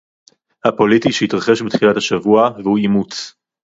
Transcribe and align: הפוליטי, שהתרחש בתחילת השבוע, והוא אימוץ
הפוליטי, 0.65 1.11
שהתרחש 1.11 1.61
בתחילת 1.61 1.97
השבוע, 1.97 2.49
והוא 2.63 2.77
אימוץ 2.77 3.33